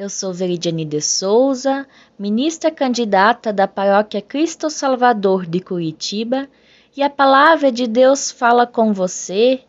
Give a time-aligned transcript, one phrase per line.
[0.00, 1.86] Eu sou Veridiane de Souza,
[2.18, 6.48] ministra candidata da Paróquia Cristo Salvador de Curitiba,
[6.96, 9.60] e a palavra de Deus fala com você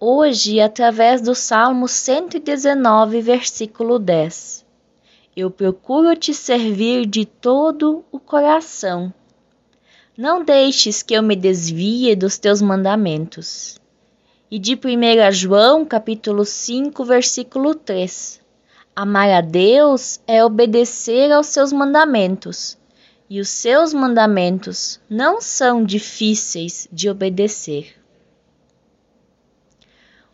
[0.00, 4.66] hoje através do Salmo 119, versículo 10.
[5.36, 9.14] Eu procuro te servir de todo o coração.
[10.18, 13.78] Não deixes que eu me desvie dos teus mandamentos.
[14.50, 18.44] E de 1 João, capítulo 5, versículo 3.
[18.98, 22.78] Amar a Deus é obedecer aos seus mandamentos,
[23.28, 27.94] e os seus mandamentos não são difíceis de obedecer.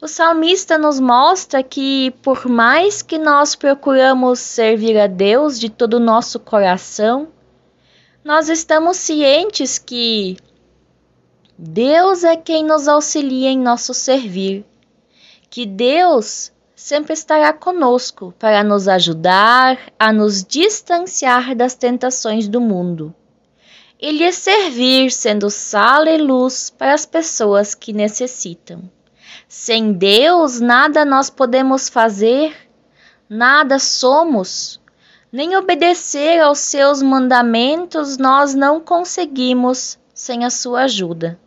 [0.00, 5.94] O salmista nos mostra que, por mais que nós procuramos servir a Deus de todo
[5.94, 7.26] o nosso coração,
[8.24, 10.36] nós estamos cientes que
[11.58, 14.64] Deus é quem nos auxilia em nosso servir,
[15.50, 23.14] que Deus sempre estará conosco para nos ajudar a nos distanciar das tentações do mundo
[24.00, 28.90] e lhe servir sendo sal e luz para as pessoas que necessitam.
[29.46, 32.52] Sem Deus, nada nós podemos fazer,
[33.28, 34.80] nada somos,
[35.30, 41.38] nem obedecer aos seus mandamentos nós não conseguimos sem a sua ajuda.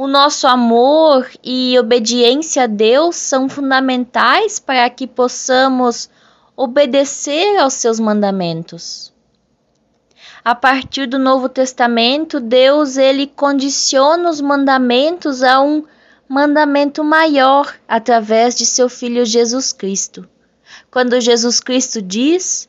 [0.00, 6.08] O nosso amor e obediência a Deus são fundamentais para que possamos
[6.56, 9.12] obedecer aos seus mandamentos.
[10.44, 15.82] A partir do Novo Testamento, Deus ele condiciona os mandamentos a um
[16.28, 20.28] mandamento maior através de seu filho Jesus Cristo.
[20.92, 22.68] Quando Jesus Cristo diz: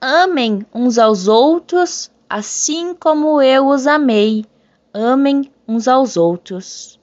[0.00, 4.46] Amem uns aos outros, assim como eu os amei.
[4.94, 6.98] Amem uns aos outros.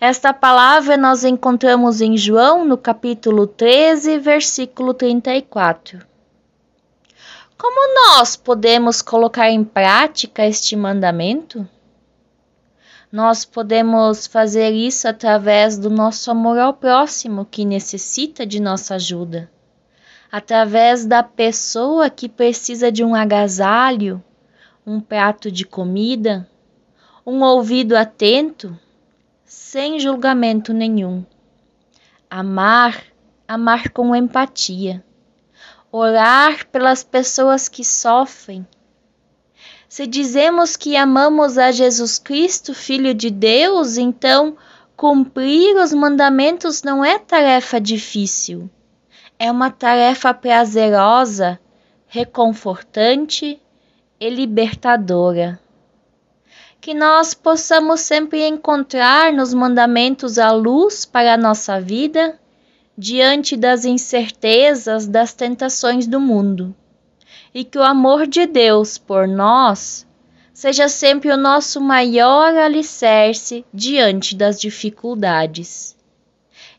[0.00, 6.04] Esta palavra nós encontramos em João, no capítulo 13, versículo 34.
[7.56, 11.66] Como nós podemos colocar em prática este mandamento?
[13.12, 19.48] Nós podemos fazer isso através do nosso amor ao próximo que necessita de nossa ajuda,
[20.32, 24.20] através da pessoa que precisa de um agasalho,
[24.84, 26.48] um prato de comida,
[27.26, 28.78] um ouvido atento,
[29.46, 31.24] sem julgamento nenhum.
[32.28, 33.02] Amar,
[33.48, 35.02] amar com empatia.
[35.90, 38.66] Orar pelas pessoas que sofrem.
[39.88, 44.58] Se dizemos que amamos a Jesus Cristo, Filho de Deus, então
[44.94, 48.68] cumprir os mandamentos não é tarefa difícil.
[49.38, 51.58] É uma tarefa prazerosa,
[52.06, 53.58] reconfortante
[54.20, 55.58] e libertadora
[56.84, 62.38] que nós possamos sempre encontrar nos mandamentos a luz para a nossa vida
[62.94, 66.76] diante das incertezas, das tentações do mundo.
[67.54, 70.06] E que o amor de Deus por nós
[70.52, 75.96] seja sempre o nosso maior alicerce diante das dificuldades.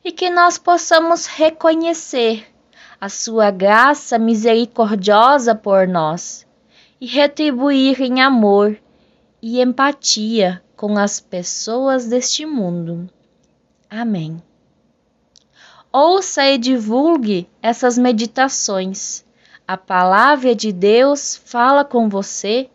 [0.04, 2.46] E que nós possamos reconhecer
[3.02, 6.46] a sua graça misericordiosa por nós
[7.02, 8.78] e retribuir em amor
[9.48, 13.08] e empatia com as pessoas deste mundo.
[13.88, 14.42] Amém.
[15.94, 19.24] Ouça e divulgue essas meditações.
[19.68, 22.72] A Palavra de Deus fala com você.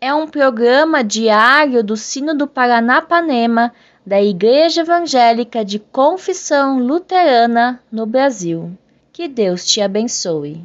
[0.00, 3.70] É um programa diário do Sino do Paranapanema
[4.06, 8.72] da Igreja Evangélica de Confissão Luterana no Brasil.
[9.12, 10.64] Que Deus te abençoe.